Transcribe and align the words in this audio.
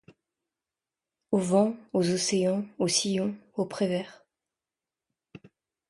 Aux 1.29 1.37
vents, 1.37 1.75
aux 1.93 2.09
océans, 2.09 2.65
aux 2.79 2.87
sillons, 2.87 3.35
aux 3.53 3.67
prés 3.67 3.85
verts 3.87 4.25